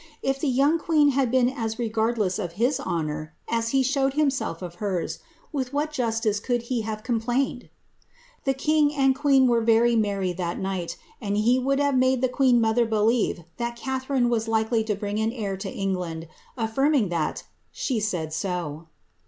[0.23, 4.31] If the young queen had been as regardless of his honour as he showed him
[4.31, 5.19] self of hers,
[5.53, 7.69] with what justice could he have complained?
[7.69, 7.69] ^
[8.45, 12.29] The king and queen were very merry that night; and he would have made the
[12.29, 16.27] queen mother believe that Catharine was likely to bring an heir to Eng land,
[16.57, 18.87] affirming, that ^ she said so.'